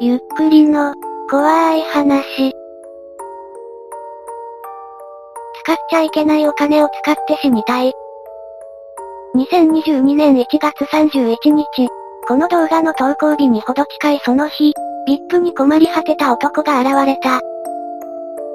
[0.00, 0.94] ゆっくりの、
[1.28, 2.52] 怖い話。
[5.64, 7.92] 使っちゃいけないお金を使って死にたい。
[9.34, 11.88] 2022年1月31日、
[12.28, 14.72] この動画の投稿日にほど近いその日、
[15.08, 17.40] VIP に困り果てた男が現れた。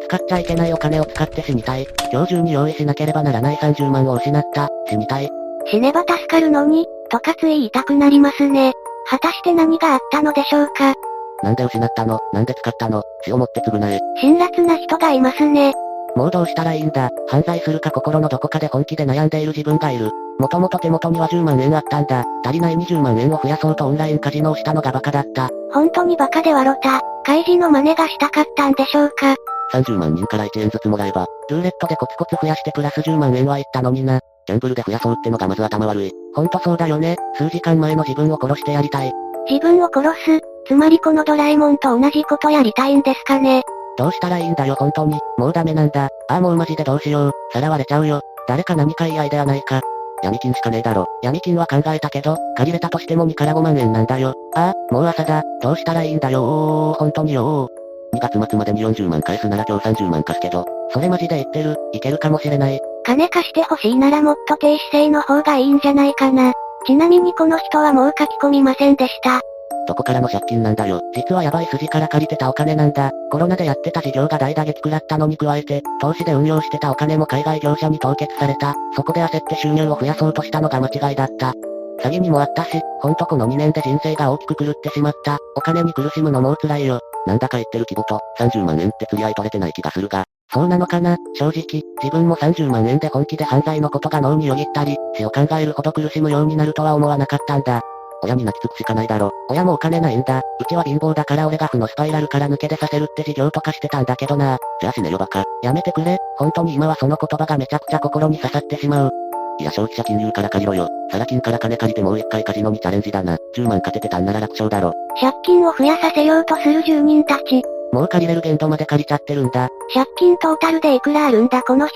[0.07, 1.86] 使っちゃいけないお金を使って死にたい。
[2.10, 4.70] 今日中に用意しなければならない30万を失った。
[4.88, 5.30] 死にたい。
[5.70, 8.71] 死ねば助かるのに、とかつい言いたくなりますね。
[9.10, 10.96] 果たして何があったのでしょうか
[11.44, 12.20] なんで失ったの？
[12.32, 13.04] なんで使ったの？
[13.24, 14.00] 死をもって償え。
[14.22, 15.74] 辛辣な人がいますね。
[16.16, 20.12] もうどうしたらいいんだ犯罪するか心のどこかで本気で悩んでいる自分がいる。
[20.40, 22.26] もともと手元には10万円あったんだ。
[22.46, 25.50] 足りない20万円を増やそうとオンラインカジノをしたのがバカだった。
[25.72, 27.02] 本当にバカで笑った。
[27.26, 29.36] 開示の真似がしたかったんでしょうか
[29.74, 34.20] 30万人から1円ずつもらえば、ルーレットでコツコツ増やしてプラス10万円はいったのにな。
[34.46, 36.12] ギャンブルで増やそうってのがまず頭悪い。
[36.36, 37.16] ほんとそうだよね。
[37.38, 39.12] 数時間前の自分を殺してやりたい。
[39.50, 43.63] 自分を殺すつまりこのドラえもんと同じことやりたいんですかね。
[43.98, 45.20] どうしたらいいんだよ本当に。
[45.38, 46.10] もうダメなんだ。
[46.29, 47.32] ああもうマジでどうしよう。
[47.51, 48.21] さらわれちゃうよ。
[48.48, 49.82] 誰か何かいいアイデアないか。
[50.23, 51.05] 闇金しかねえだろ。
[51.21, 54.34] 闇金は考えたけど、借りれたとしても2から5万円なんだよ。
[54.55, 55.43] ああ、もう朝だ。
[55.62, 58.18] どうしたらいいんだよおー、本当によー。
[58.18, 61.76] 2月末までに40万返すなら今日30万貸すけど、それマジで言ってる。
[61.91, 62.79] いけるかもしれない。
[63.05, 66.53] 金貸してほしいならもっと低姿勢の方がいいんじゃないかな。
[66.85, 69.41] ちなみにこの人はもう書き込みませんでした。
[69.88, 71.01] どこからの借金なんだよ。
[71.16, 73.12] 実はヤバい筋から借りてたお金なんだ。
[73.31, 78.75] コロナでやってた事業が大打撃食らったのに加えて、投資で運用してたお金も海外業者に凍結された。
[78.95, 81.53] そこで焦って収入を増やそうとしたのが間違いだった。
[82.01, 85.38] 詐欺にもあったし、ほんとこの2年で人生が大きく狂ってしまった。
[85.56, 87.00] お金に苦しむのも辛いよ。
[87.25, 90.25] なんだか言ってる規模と、30万円って釣り合い取れてない気がするが。
[90.51, 91.17] そうなのかな？
[91.35, 97.81] 正直、自分も30万円で本気で犯罪のことが脳によぎったり、死を考えるほど苦しむようになるとは思わなかったんだ。
[98.24, 99.31] 親に泣きつくしかないだろ。
[99.50, 100.40] 親もお金ないんだ。
[100.40, 104.57] うちは貧乏だから俺が負のスパイラルから抜け出させるって事業とかしてたんだけどな。
[104.79, 105.44] じゃあ死ねよバカ。
[105.62, 106.18] やめてくれ。
[106.38, 109.11] 本当に今はその言葉がめちゃくちゃ心に刺さってしまう。
[109.59, 110.88] いや消費者金融から借りろよ。
[111.11, 113.38] サラ金から金借りてもう一回カジノにチャレンジだな。
[113.56, 114.94] 10万勝ててたんなら楽勝だろ。
[115.19, 117.61] 借金を増やさせようとする住人たち。
[117.91, 119.69] もう借りれる限度まで借りちゃってるんだ。
[119.94, 121.95] 借金トータルでいくらあるんだこの人。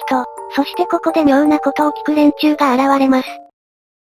[0.56, 3.28] そしてここで妙なことを聞く連中が現れます。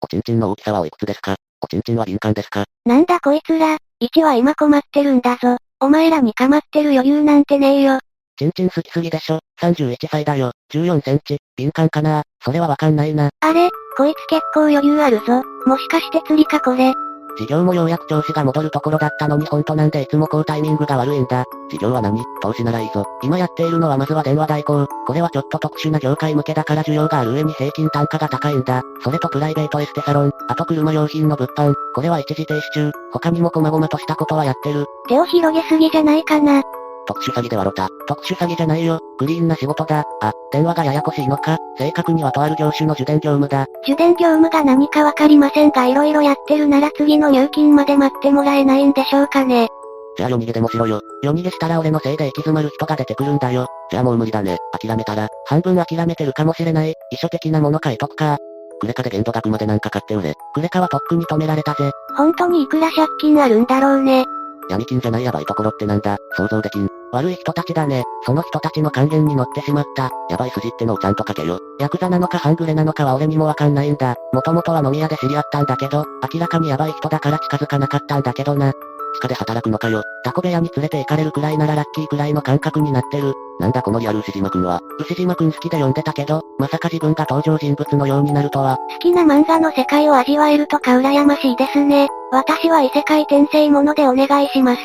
[0.01, 1.35] おちんちんの大きさはおいくつですか？
[1.63, 2.65] おちんちんは敏感ですか？
[2.85, 5.55] なんだこいつら、1は今困ってるんだぞ。
[5.79, 7.99] お前らに構ってる余裕なんてねえよ。
[8.37, 10.51] ちんちん好きすぎでしょ？31歳だよ。
[10.73, 11.37] 14センチ。
[11.55, 12.23] 敏感かな？
[12.43, 13.29] それはわかんないな。
[13.39, 13.69] あれ？
[13.95, 15.41] こいつ結構余裕あるぞ。
[15.65, 16.93] もしかして釣りかこれ？
[17.37, 21.45] 事業もようやく調子が戻るところだったのに本当なんでいつもこうタイミングが悪いんだ。
[21.69, 22.23] 事業は何？
[22.41, 23.05] 投資ならいいぞ。
[23.23, 24.87] 今やっているのはまずは電話代行。
[25.07, 28.83] これはちょっと特殊な業界向けだから需要がある上に平均単価が高いんだ。
[29.03, 31.73] それとプライベートエステサロン、あと車用品の物販。
[31.95, 32.91] これは一時停止中。
[33.11, 34.85] 他にも細々としたことはやってる。
[35.07, 36.61] 手を広げすぎじゃないかな。
[37.07, 37.89] 特殊詐欺で笑った。
[38.07, 38.99] 特殊詐欺じゃないよ。
[39.17, 40.03] クリーンな仕事だ。
[40.21, 41.57] あ、電話がややこしいのか。
[41.77, 43.67] 正確にはとある業種の受電業務だ。
[43.83, 49.67] 受電業務が何かわかりませんが色々やってるなら次の入金まで待ってもらえないんでしょうかね。
[50.15, 51.01] じゃあ夜逃げでもしろよ。
[51.23, 53.67] 夜逃げしたら俺のせいで行き詰まる人が出てくるんだよ。
[53.89, 54.57] じゃあもう無理だね。
[54.79, 56.93] 諦めたら、半分諦めてるかもしれない。
[57.11, 58.37] 遺書的なもの買いとくか。
[58.79, 60.33] クレカで限度額までなんか買って売れ。
[60.53, 61.89] クレカはとっくに止められたぜ。
[62.15, 64.25] 本当にいくら借金あるんだろうね。
[64.69, 66.17] 闇金じゃないやばいところってなんだ？
[66.37, 66.87] 想像できん。
[67.11, 68.03] 悪い人たちだね。
[68.25, 70.09] その人たちの還元に乗ってしまった。
[70.29, 71.59] やばい筋ってのをちゃんと書けよ。
[71.79, 74.15] ヤクザなのか半グレなのかは俺にもわかんないんだ。
[74.33, 78.73] もともとは飲み屋で知り合ったんだけど、明らかにヤバい人だから近づかなかったんだけどな。
[79.13, 80.03] 地下で働くのかよ。
[80.23, 83.33] タコ部屋に連れて行かれるくらいならラッキーくらいの感覚になってる。
[83.59, 84.79] なんだこのリアル牛島くんは。
[84.99, 88.77] 牛島くん好きで読んでたけど、まさか自分が登場人物のようになるとは。
[88.77, 92.07] 好きな漫画の世界を味わえるとか羨ましいですね。
[92.31, 94.81] 私は異世界転生ものでお願いします。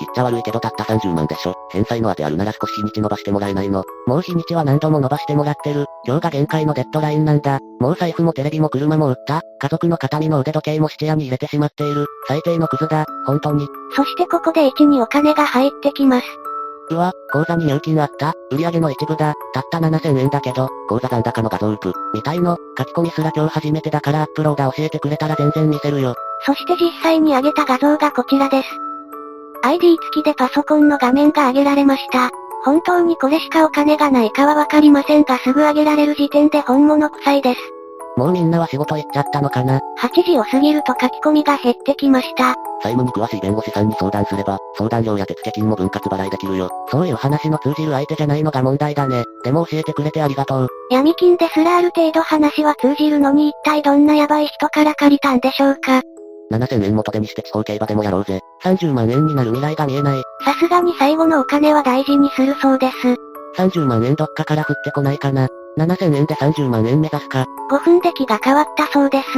[0.00, 1.54] 言っちゃ悪いけどたった30万でしょ。
[1.70, 3.84] 返済の当てあるなら少し日にち伸ばしてもらえないの。
[4.06, 5.86] もう日にちは何度も伸ばしてもらってる。
[6.06, 7.60] 今日が限界のデッドラインなんだ。
[7.80, 9.42] もう財布もテレビも車も売った。
[9.60, 12.06] 家族の形見の腕時計も質屋に入れてしまっている。
[12.28, 13.04] 最低のクズだ。
[13.26, 13.66] 本当に。
[13.96, 16.26] そしてここで1にお金が入ってきます。
[16.90, 19.34] うわ、口座に入金あった売上の一部だ。
[19.54, 21.94] たった7000円だけど、口座残高の画像ウープ。
[22.12, 26.14] みたいの、書き込みすら今日初めてだからアップローダー教えてくれたら全然見せるよ。
[26.44, 28.68] そして実際に上げた画像がこちらです。
[29.64, 32.30] ID 付きでパソコンの画面が上げられました。
[32.64, 37.60] 本当にこれしかお金がないかはわかりませんがすぐ上げられる時点で本物臭いです。
[38.16, 42.54] もうみんなは仕事行っちゃったのかな ?8 時を過ぎると書き込みが減ってきました。
[42.82, 46.68] 債務に詳しい弁護士さんに相談すれば、相談料や手付金も分割払いできるよ。
[46.90, 49.24] そういう話の通じる相手じゃないのが問題だね。
[49.42, 50.68] でも教えてくれてありがとう。
[50.90, 56.02] 闇金ですらある程度話は通じるのに一体どんなヤバい人から借りたんでしょうか
[56.52, 58.40] 7000円元手にして地方競馬でもやろうぜ。
[58.62, 60.22] 30万円になる未来が見えない。
[60.44, 63.16] さすがに最後のお金は大事にするそうです。
[63.56, 65.48] 30万円どっかから降ってこないかな。
[65.78, 67.46] 7000円で30万円目指すか。
[67.70, 69.28] 5分で気が変わったそうです。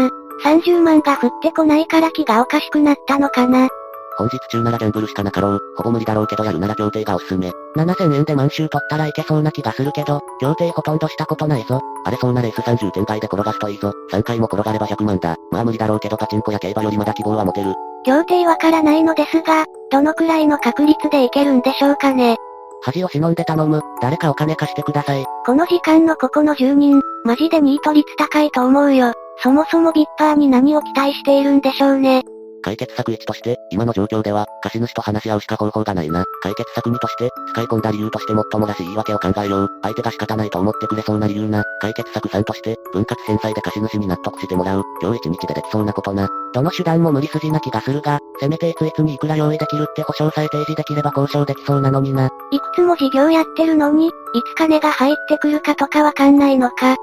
[0.45, 3.69] 30万が降ってこないから気がおかしくなったのかな。
[4.19, 5.61] 本日中ならギャンブルしかなかろう。
[5.77, 7.51] ほぼ無理だろうけどやるなら協定がおすすめ。
[7.77, 11.81] 7000円で満州取ったらいけそうな気がするけど、協定ほとんどしたことないぞ。
[12.05, 13.93] 荒れそうなレース30点外で転がすといいぞ。
[14.13, 15.37] 3回も転がれば100万だ。
[15.51, 17.75] まあ無理だろうけどパチンコや競馬よりまだ希望は持てる。
[18.05, 22.37] 協定わからないのですが、どのくらいの確率でいけるんでしょうかね。
[22.83, 23.83] 恥を忍んで頼む。
[24.01, 25.25] 誰かお金貸してください。
[25.45, 29.13] この時間のここの住人、マジでニート率高いと思うよ。
[29.43, 32.23] そもそもビッパーに何を期待しているんでしょうね。
[32.67, 36.25] 解決策1として、今の状況では、貸主と話し合うしか方法がないな。
[36.43, 39.69] 解決策2として、使い込んだ理由として最もらしい言い訳を考えよう。
[39.83, 41.63] 相手が仕方ないと思ってくれそうな理由な。
[41.81, 44.83] 解決策3として、分割返済で貸主に納得してもらう。
[45.01, 46.29] 今日1日でできそうなことな。
[46.55, 52.31] どの手段も無理筋な気がするが、せめていついつにいくら用意できるって保証さえ提示できれば交渉できそうなのにな。
[52.51, 56.97] いくつも事業やってるのに、いつ金が入ってくるかとかわかんないのか。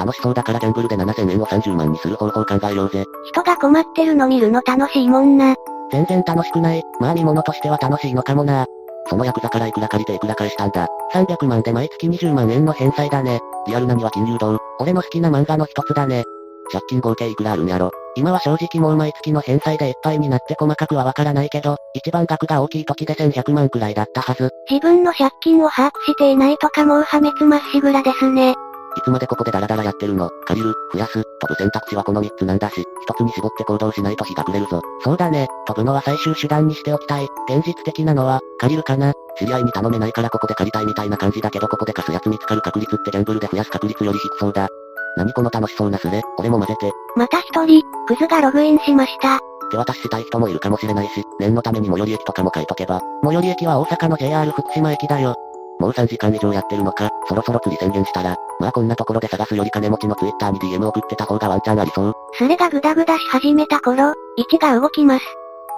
[0.00, 3.04] 楽しそうだからギャンブルで7000円を30万にする方法考えようぜ。
[3.24, 5.54] 人が困ってるの見るの楽しいもんな。
[5.92, 6.82] 全然楽しくない。
[7.00, 8.64] まあ見物としては楽しいのかもな。
[9.10, 10.88] そのヤクザからいくら借りていくら返したんだ。
[11.12, 13.40] 300万で毎月20万円の返済だね。
[13.66, 14.58] リアルなには金融道。
[14.78, 16.24] 俺の好きな漫画の一つだね。
[16.72, 17.90] 借金合計いくらあるんやろ。
[18.16, 24.50] 今は正直もう毎月の返済でいっぱいになって細かくはわからないけど、一番額が大きい時で1100万くらいだったはず。
[24.70, 28.54] 自分の借金を把握していないとかもう破滅まっしぐらですね。
[28.96, 30.30] いつまでここでダラダラやってるの？
[30.46, 34.82] 借りる、増やす、飛ぶ選択肢はこの3つなんだし、一つに絞って行動しないと日が暮れるぞ。
[35.04, 37.28] そうだね、飛ぶのは最終手段にしておきたい。
[37.48, 39.12] 現実的なのは、借りるかな？
[39.38, 44.68] 知り合いに頼めないからここで借りたいみたいな感じだけどここで貸すやつ見つかる確率ってギャンブルで増やす確率より低そうだ。
[45.16, 46.92] 何この楽しそうなスレ、俺も混ぜて。
[47.16, 49.38] また一人、クズがログインしました。
[49.70, 53.00] 手渡ししたい人もいるかもしれないし、念のために最寄り駅とかも書いとけば。
[53.22, 55.36] 最寄り駅は大阪の JR 福島駅だよ。
[55.80, 62.14] もう3時間以上やってるのか、そろそろ釣り宣言したら、まあこんなところで探すより金持ちの Twitter に DM 送ってた方がワンチャンありそう。
[62.34, 65.24] スレがグダグダし始めた頃、1が動きます。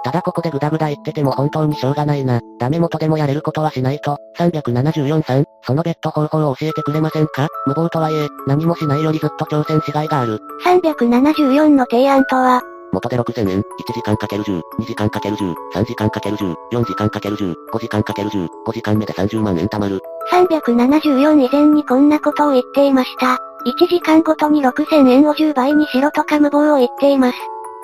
[0.03, 2.41] ただここでグダグダ言ってても本当にしょうがないな。
[2.59, 4.17] ダメ元でもやれることはしないと。
[4.37, 7.47] 374さん、そのベッド方法を教えてくれませんか？
[7.65, 10.39] 無謀とはいえ、何もしないよりずっと挑戦しがいがある。
[10.65, 12.61] 374の提案とは、
[12.93, 19.99] 元で6000円、1時間かける10、2時間かける10、3時間かける10、4時間かける10、5時間かける10、5時間目で30万円貯まる。
[20.31, 23.39] 374以前にこんなことを言っていました。
[23.65, 27.37] 1時間ごとに6000円を10倍にしろとか無謀を言っています。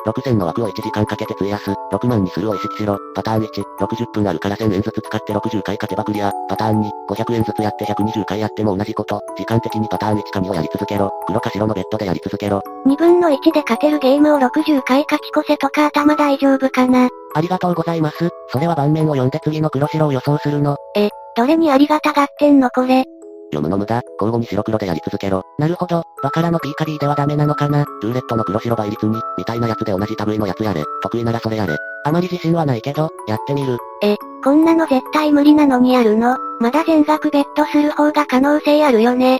[0.06, 1.72] 6000の枠を1時間かけて費やす。
[1.92, 2.98] 6万にするを意識しろ。
[3.16, 6.32] パターン1、60分あるから1000円ずつ使って60回勝てばクリア。
[6.48, 9.22] パターン2、500円ずつやって120回やっても同じこと。
[9.38, 11.12] 時間的にパターン1か2をやり続けろ。
[11.28, 12.62] 黒か白のベッドでやり続けろ。
[12.86, 17.10] 2分の1で勝てるゲームを60回勝ち越せとか頭大丈夫かな。
[17.36, 18.30] ありがとうございます。
[18.50, 20.78] それは盤面を読んで次の黒白を予想するの。
[21.36, 23.06] どれにありがたがってんのこれ。
[23.52, 23.96] 読むの無駄。
[24.20, 25.44] 交互に白黒でやり続けろ。
[25.58, 26.04] なるほど。
[26.24, 27.86] バカラの P か B ではダメなのかな。
[28.02, 30.84] ルーレットの黒白倍率に、みたいなやつで同じ類のやつやれ。
[31.04, 31.76] 得意ならそれやれ。
[32.06, 33.78] あまり自信はないけど、やってみる。
[34.44, 36.38] こんなの絶対無理なのにやるの？
[36.60, 39.40] まだ全額ベットする方が可能性あるよね。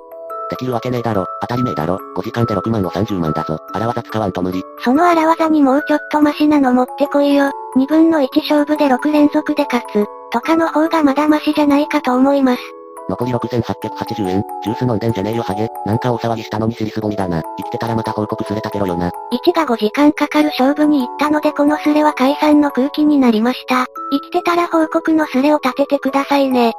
[0.50, 1.26] できるわけねえだろ。
[1.42, 2.00] 当たり前だろ。
[2.18, 3.60] 5時間で6万の30万だぞ。
[3.74, 4.64] 荒技使わんと無理。
[4.84, 7.52] その荒技にもうちょっとマシなの持ってこいよ。
[7.78, 10.06] 2分の1勝負で6連続で勝つ。
[10.32, 12.62] とかの方がまだマシじゃないかと思います。
[13.10, 14.44] 残り6880円。
[14.64, 15.68] ジュース飲んでんじゃねえよハゲ。
[15.86, 17.42] なんか大騒ぎしたのに尻すぼみだな。
[17.58, 19.10] 生きてたらまた報告すれたけろよな。
[19.10, 23.88] 1が5時間かかる勝負に行ったのでこのスレは解散の空気になりました。
[24.12, 26.74] 生きてたら報告のスレを立ててくださいね。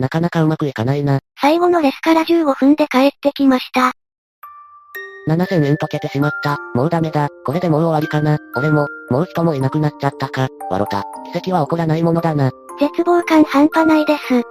[0.00, 1.20] なかなかうまくいかないな。
[1.40, 3.92] 最後のレスから15分で帰ってきました。
[5.28, 6.58] 7000円溶けてしまった。
[6.74, 7.28] もうダメだ。
[7.46, 8.38] これでもう終わりかな。
[8.56, 10.48] 俺も、もう人もいなくなっちゃったか。
[10.70, 11.04] わろた。
[11.32, 12.50] 奇跡は起こらないものだな。
[12.78, 14.42] 絶望感半端ないです。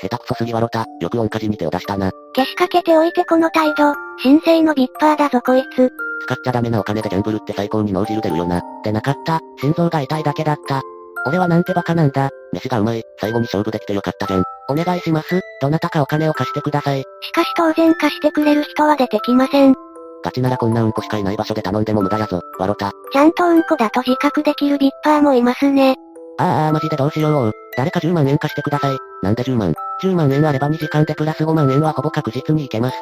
[0.00, 0.84] 下手くそすぎわろた。
[1.00, 2.10] よく音火事に手を出したな。
[2.34, 3.94] 消しかけておいてこの態度。
[4.22, 5.90] 神聖のビッパーだぞこいつ。
[6.26, 8.62] 使っちゃダメなお金でギャンブルって最高に脳汁出るよな。
[8.82, 9.40] でなかった。
[9.60, 10.82] 心臓が痛いだけだった。
[11.26, 12.30] 俺はなんてバカなんだ。
[12.52, 13.02] 飯がうまい。
[13.20, 14.44] 最後に勝負できてよかったじゃん。
[14.68, 15.40] お願いします。
[15.60, 17.00] どなたかお金を貸してください。
[17.00, 19.74] しかし当然貸してくれる人は出てきません。
[20.24, 22.40] ガチならこんなうんこしかいない場所で頼んでも無駄やぞ。
[22.58, 22.92] わろた。
[23.12, 25.96] ちゃんとうんこだと自覚できるビッパーもいますね。
[26.38, 27.52] あーあーマジでどうしよう。
[27.76, 28.96] 誰か10万円貸してください。
[29.22, 32.96] なんで10万 ?10 万円あれば2時間でプラス5万円はほぼ確実にいけます。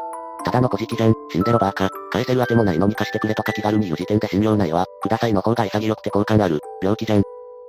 [0.45, 1.15] ただの小じじゃん。
[1.31, 1.89] 死んでろバーカ。
[2.11, 4.87] 返せる当てもないのに貸してくれとか気軽に言う時点で信用ないわ。
[5.03, 6.61] くださいの方が潔くて好感ある。
[6.83, 7.23] 病気じゃん。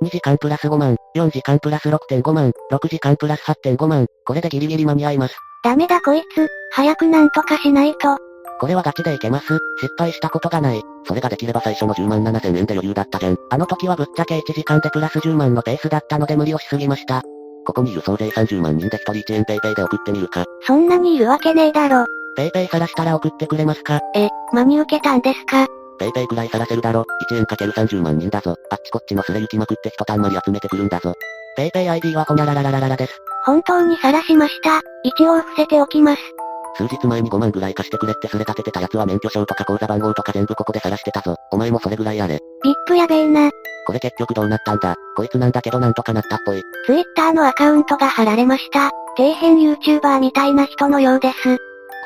[0.04, 5.36] 2時間プラス5万、4時間プラス6.5万、6時間プラス8.5万、これでギリギリ間に合います。
[5.64, 8.18] ダメだこいつ、早くなんとかしないと。
[8.60, 9.58] これはガチでいけます。
[9.80, 10.82] 失敗したことがない。
[11.06, 13.38] それができれば最初の10万7千円で余裕だったじゃん。
[13.50, 17.24] あの時はぶっちゃけ1時間でプラス10万のペースだったので無理をしすぎました。
[17.66, 20.46] ここにいる総勢30万人で1人1円 PayPayで送ってみるか。
[20.62, 22.06] そんなにいるわけねえだろ。
[22.38, 25.68] PayPayさらしたら送ってくれますかえ、真に受けたんですか？
[25.98, 27.06] PayPayくらいさらせるだろ。
[27.32, 28.56] 1円かける30万人だぞ。
[28.70, 31.14] あっちこっちのすれ行きまくって一たんまり集めてくるんだぞ。
[31.58, 33.14] ペイペイ ID はほにゃららららららです。
[33.46, 34.82] 本当に晒しました。
[35.04, 36.22] 一応伏せておきます。
[36.78, 41.36] 数日前に5万ぐらい貸してくれってスレ立ててた奴は免許証とか口座番号とか全部ここで晒してたぞ。
[41.52, 42.40] お前もそれぐらいやれ。
[42.64, 43.50] ビップやべえな。
[43.88, 46.62] これ結局どうなったんだこいつなんだけどなんとかなったっぽい。
[46.86, 48.90] ツイッターのアカウントが貼られました。
[49.18, 51.58] 底辺 YouTuber みたいな人のようです。
[51.58, 51.60] く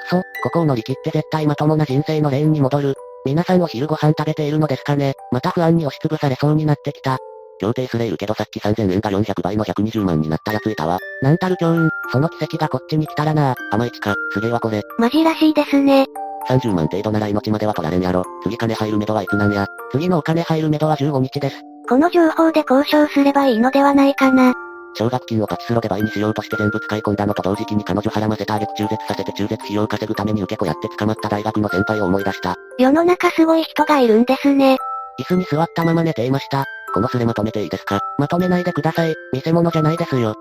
[0.09, 2.95] そ、ここを乗り切って絶対まともな人生のレーンに戻る。
[3.25, 7.17] 皆さんお昼ご飯食べているのですかねまた不安に押しつぶされそうになってきた。
[7.59, 10.99] 協定すれるけどさっき3000円が400倍の120万になったやついたわ。
[11.21, 14.81] なんたる強運、その奇跡がこっちに来たらな甘いちか、すげえわこれ。
[14.97, 16.05] マジらしいですね。
[16.49, 18.23] 30万程度なら命までは取られんやろ。
[18.43, 19.67] 次金入るめどはいつなんや。
[19.91, 21.61] 次のお金入るめどは15日です。
[21.87, 24.53] この情報で交渉すればいいのではないかな。
[24.95, 32.55] 奨学金をパチスロで倍にしようとして全部使い込んだのと同時期に彼女払ませたあげく中絶させて中絶費用を稼ぐために受け子やって捕まった大学の先輩を思い出した。
[32.77, 34.77] 世の中すごい人がいるんですね。
[35.19, 36.65] 椅子に座ったまま寝ていました。
[36.93, 37.99] このスレまとめていいですか？
[38.17, 39.15] まとめないでください。
[39.33, 40.35] 見せ物じゃないですよ。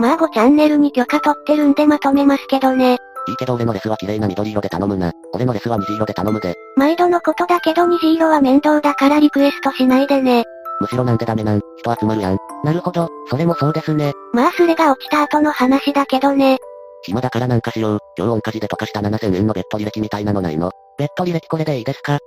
[0.00, 2.98] まあ5チャンネルに許可取ってるんでまとめますけどね。
[3.26, 5.12] いいけど俺のレスは綺麗な緑色で頼むな。
[5.32, 6.54] 俺のレスは虹色で頼むで。
[6.76, 10.44] 毎度のことだけど虹色は面倒だからリクエストしないでね。
[10.80, 11.60] むしろなんでダメなん？
[11.78, 12.38] 人集まるやん。
[12.64, 14.12] なるほど、それもそうですね。
[14.32, 16.58] まあスレが落ちた後の話だけどね。
[17.04, 17.98] 暇だからなんかしよう。
[18.18, 20.72] 今日オン火事で溶かした7000円のベッド履歴みたいなのないの？
[20.98, 22.18] ベッド履歴これでいいですか？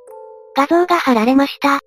[0.55, 1.79] 画像が貼られました。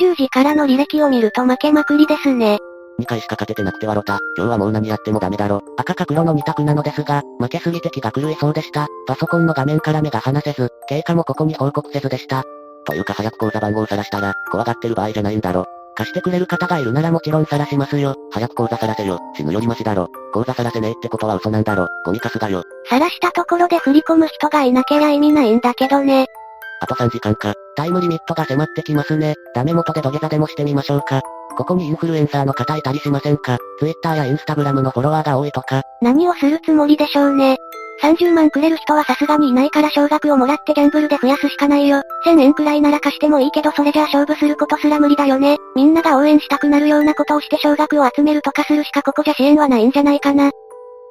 [0.00, 2.58] 10時からの履歴を見ると負けまくりですね。
[3.00, 4.18] 2回しか勝ててなくて笑った。
[4.36, 5.60] 今日はもう何やってもダメだろ。
[5.76, 8.88] 赤か黒の2択なのですが、負けすぎて気が狂いそうでした。
[9.06, 12.42] パソコンの画面から目が離せず、経過もここに報告せずでした。
[12.86, 15.66] というか早く口座番号晒したら、怖がってる場合じゃないんだろ。
[15.94, 18.16] 貸してくれる方がいるならもちろん晒しますよ。
[18.30, 19.18] 早く口座晒せよ。
[19.36, 20.08] 死ぬよりマシだろ。
[20.32, 21.88] 口座晒せねえってことは嘘なんだろ。
[22.06, 22.62] ゴミカスだよ。
[22.88, 26.26] 晒したところで振り込む人がいなけりゃ意味ないんだけどね。
[26.82, 27.54] あと3時間か。
[27.76, 29.36] タイムリミットが迫ってきますね。
[29.54, 31.22] ダメ元で土下座でもしてみましょうか。
[31.56, 35.82] ここにインフルエンサーの方いたりしませんか ?Twitter や Instagram のフォロワーが多いとか。
[36.00, 37.56] 何をするつもりでしょうね。
[38.02, 42.02] 30万くれる人はさすがにいないから少額をもらってギャンブルで増やすしかないよ。
[42.26, 45.58] 1000円くらいなら貸してもいいけどそれじゃあ勝負することすら無理だよね。
[45.76, 50.50] みんなが応援したくなるようなことをして少額を集めるとかするしかここじゃ支援はないんじゃないかな。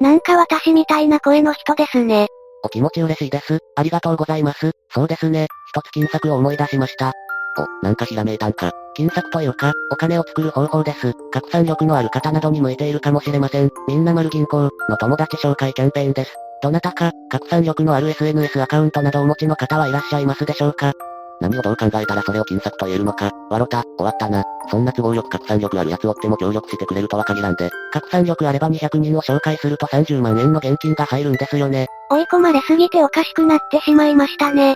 [0.02, 2.28] なんか私みたいな声の人ですね。
[2.64, 3.60] お気持ち嬉しいです。
[3.76, 4.72] ありがとうございます。
[4.90, 5.48] そうですね。
[5.70, 7.14] 一つ金策を思い出しました。
[7.58, 8.72] お、なんかひらめいたんか。
[8.94, 11.14] 金策というか、お金を作る方法です。
[11.32, 13.70] 拡散力のある方などに向いているかもしれません。
[13.88, 16.36] みんな丸銀行の友達紹介キャンペーンです。
[16.62, 20.94] どなたか、拡散力のある SNS アカウントなどお持ちの方はいらっしゃいますでしょうか
[21.42, 23.32] 何をどう考えたらそれを金策と言えるのか。
[23.50, 24.44] わろた、終わったな。
[24.70, 27.70] そんな都合よく拡散力ある奴をっても協力してくれるとは限らんで。
[27.92, 31.88] 拡散力あれば200人を紹介すると30万円の現金が入るんですよね。
[32.10, 34.76] 追い込まれすぎておかしくなってしまいましたね。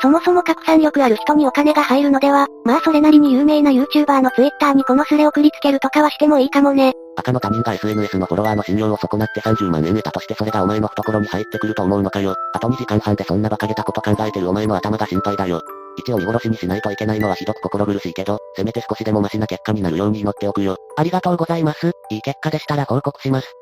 [0.00, 6.92] そもそも拡散力ある人にお金が入るのでは、まあそれなりに有名な YouTuber の Twitter にこのスレ送りつけるとかはしてもいいかもね。
[7.16, 12.36] 赤の他人が SNS のフォロワーの信用を損なって30万円得たとしてそれがお前の懐に入ってくると思うのかよ。
[12.54, 15.62] あと2時間半でそんな馬鹿げたこと考えてるお前の頭が心配だよ。
[15.98, 20.76] 一応見殺しにしないといけないのはひどく心苦しいけど、せめて少しでもマシな結果になるように祈っておくよ。
[20.96, 21.92] ありがとうございます。
[22.10, 23.52] いい結果でしたら報告します。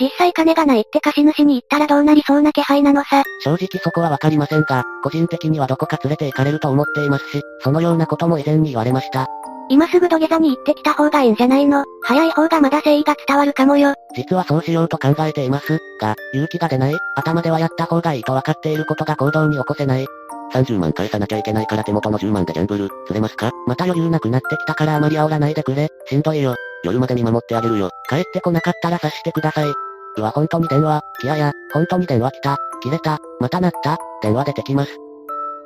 [0.00, 3.22] 実際金がないって貸主に言ったらどうなりそうな気配なのさ。
[3.44, 9.28] 正直そこはわかりませんが、個人的にはどこか連れて行かれると思っていますし、そのようなことも以前に言われました。
[9.70, 13.94] 今すぐ土下座に行ってきた方がいいんじゃないの早い方がまだ誠意が伝わるかもよ。
[14.14, 15.78] 実はそうしようと考えています。
[16.00, 20.06] が、勇気が出ない頭ではやった方がいいと分かっていることが行動に起こせない。
[20.54, 23.50] 30万返さなきゃいけないから手元の10万でギャンブル、釣れますか？
[23.66, 25.88] また余裕なくなってきたからあまり煽らないでくれ。
[26.06, 26.54] しんどいよ。
[26.84, 27.90] 夜まで見守ってあげるよ。
[28.08, 29.72] 帰ってこなかったら察してください。
[30.16, 34.96] うわ、本当に電話、来やや、本当に電話来た、切れた、また鳴った、電話出てきます。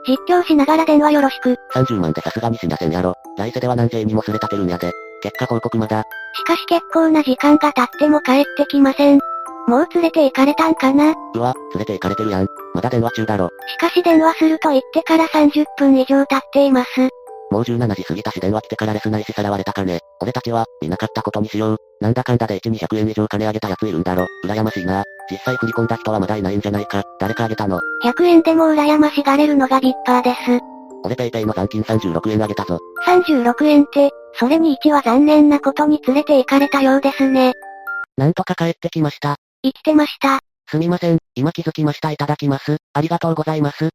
[0.07, 1.57] 実況しながら電話よろしく。
[1.75, 3.15] 30万でさすがにしなせんやろ。
[3.37, 4.91] 来世では何千にもすれ立てるんやで。
[5.21, 6.03] 結果報告まだ。
[6.35, 9.19] しかし結構な時間が経っても帰ってきません。
[9.67, 11.15] もう連れて行かれたんかな？
[11.35, 12.47] うわ、連れて行かれてるやん。
[12.79, 13.51] まだ電話中だろ。
[13.67, 17.09] しかし電話すると言ってから30分以上経っています。
[17.51, 19.99] もう17時過ぎたし電話来てからレスないしさらわれたかね。
[20.21, 21.77] 俺たちは、見なかったことにしよう。
[22.01, 24.29] なんだかんだで1、200円以上金あげたやついるんだろ。
[24.45, 25.03] 羨ましいな。
[25.29, 27.03] 実際振り込んだ人はまだいないんじゃないか。
[27.19, 27.81] 誰かあげたの。
[28.05, 30.61] 100円でも羨ましがれるのがビッパーです。
[31.03, 32.79] 俺ペイペイの残金36円あげたぞ。
[33.09, 37.55] 36円って、それに1は残念なことに連れて行かれたようですね。
[38.17, 39.37] なんとか帰ってきました。
[39.65, 40.39] 生きてました。
[40.71, 42.77] すみません、今気づきましたいただきます。
[42.93, 43.89] ありがとうございます。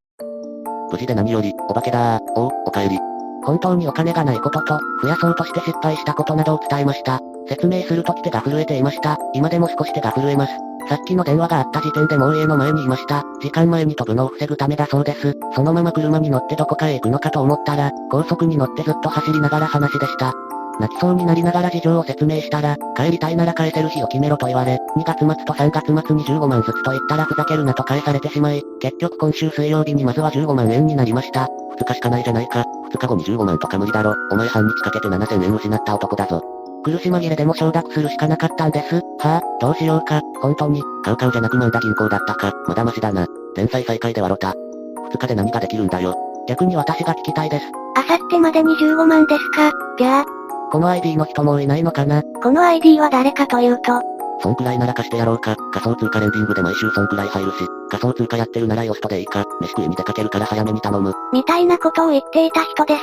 [0.92, 2.24] 無事で何より、お化けだー。
[2.36, 2.98] おう、お帰り。
[3.46, 7.20] 本当にお金がないことと、増やそうとして失敗したことなどを伝えました。
[7.48, 9.20] 説明するとき手が震えていました。
[9.36, 10.53] 今でも少し手が震えます。
[10.89, 13.24] さっきの電話があった時点でもう家の前にいました。
[13.39, 15.34] 時間前に飛ぶのを防ぐためだそうです。
[15.53, 20.34] そのまま車に乗ってどこかへ行くのかと思ったら、高速に乗ってずっと走りながら話でした。
[20.80, 31.48] 泣きそうになりながら事情を説明したら、帰りたいなら返せる日を決めろと言われ、2月末と3月末に15万ずつと言ったらふざけるなと返されてしまい、結局今週水曜日にまずは15万円になりました。
[31.80, 32.63] 2日しかないじゃないか。
[32.92, 34.15] 2日後に15万とか無理だろ。
[34.32, 36.42] お前半日かけて7000円失った男だぞ。
[36.84, 38.96] 苦し紛れでも承諾するしかなかったんです。
[38.96, 40.22] はあ、どうしようか。
[40.42, 42.51] 本当に、買う買うじゃなく万田銀行だったか。
[42.68, 43.25] まだマシだな。
[43.56, 44.50] 連載再開で笑った。
[44.50, 46.15] 2日で何ができるんだよ。
[46.48, 47.65] 逆に私が聞きたいです。
[47.96, 50.43] あさってまでに15万ですかぴゃー。
[50.72, 52.24] この ID の人もいないのかな？
[52.41, 54.01] この ID は誰かというと、
[54.41, 55.55] そんくらいなら貸してやろうか。
[55.72, 57.58] 仮想通貨レンディングで毎週そんくらい入るし、
[57.89, 59.46] 仮想通貨やってるならヨストでいいか。
[59.62, 61.13] 飯食いに出かけるから早めに頼む。
[61.32, 63.01] みたいなことを言っていた人です。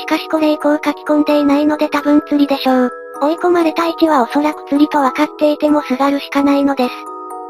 [0.00, 2.90] しかしこれ以降書き込んでいないので多分釣りでしょう。
[3.22, 6.90] 追い込まれた位置はおそらく釣りと分かっていてもすがるしかないのです。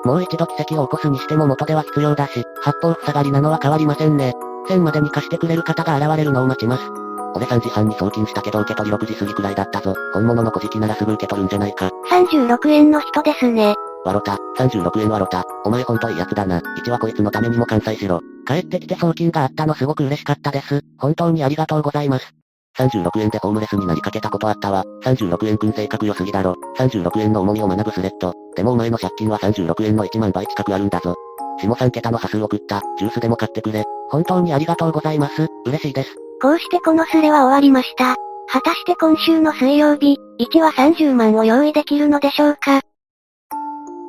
[0.04, 4.34] もう一度奇跡を起こすにしても元では必要だし、八方塞がりなのは変わりませんね。
[4.68, 7.01] 1000までに貸してくれる方が現れるのを待ちます。
[7.34, 9.94] 俺3時半に送金したけど受け取り6時過ぎくらいだったぞ。
[10.12, 11.90] 本物の小じならすぐ受け取るんじゃないか。
[12.10, 13.74] 36円の人ですね。
[14.04, 15.44] わろた、36円わろた。
[15.64, 16.60] お前ほんといいやつだな。
[16.76, 18.20] 一はこいつのためにも完済しろ。
[18.46, 20.82] 帰ってきて送金があったのすごく嬉しかったです。
[20.98, 22.34] 本当にありがとうございます。
[22.78, 24.84] 36円でホームレスになりかけたことあったわ。
[25.04, 26.56] 36円くん性格良すぎだろ。
[26.78, 28.32] 36円の重みを学ぶスレッド。
[28.56, 31.14] でもお前の借金は36円の1万倍近くあるんだぞ。
[31.60, 32.80] 下3桁の端数送った。
[32.98, 33.84] ジュースでも買ってくれ。
[34.10, 35.48] 本当にありがとうございます。
[35.66, 36.16] 嬉しいです。
[36.42, 38.16] こうしてこのスレは終わりました。
[38.48, 42.80] 果たして今週の水曜日、1は30万を用意できるのでしょうか？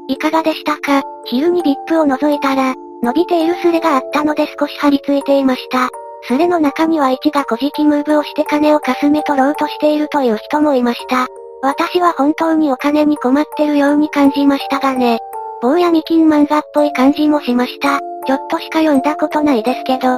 [0.08, 1.04] いかがでしたか？
[1.26, 2.74] 昼に VIP を除いたら、
[3.04, 5.90] 伸びているスレがあったので少し張り付いていました。
[6.24, 11.28] スレの中には1が小じムーブをして金をかすめ取ろうとしているという人もいました。
[11.62, 15.20] 私は本当にお金に困ってるように感じましたがね。
[15.62, 18.00] 坊やみ金漫画っぽい感じもしました。
[18.26, 20.18] ちょっとしか読んだことないですけど。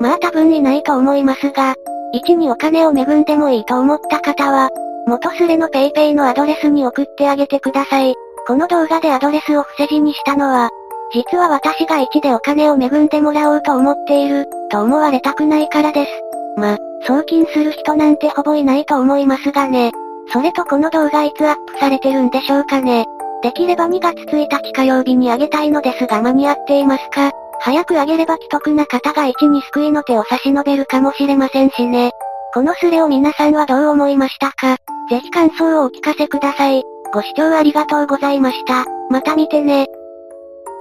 [0.00, 1.74] まあ多分いないと思いますが、
[2.14, 4.70] 1にお金を恵んでもいいと思った方は、
[5.06, 8.14] 元スレの PayPay のアドレスに送ってあげてください。
[8.46, 10.70] この動画でアドレスを伏せ字にしたのは、
[11.12, 16.10] 実は私が1でお金を恵んでもらおうと思っている、と思われたくないからです。
[16.56, 16.76] ま、
[17.06, 19.92] 送金する人なんてほぼいないと思いますがね。
[20.32, 23.04] それとこの動画いつアップされてるんでしょうかね。
[23.42, 27.30] できれば2月1日火曜日にあげたいのですが間に合っていますか？
[27.64, 32.10] 早くあげれば既得な方が一に救いの手を差し伸べるかもしれませんしね。
[32.52, 34.76] このスレを皆さんはどう思いましたか？
[35.08, 36.82] ぜひ感想をお聞かせください。
[37.14, 38.84] ご視聴ありがとうございました。
[39.08, 39.86] また見てね。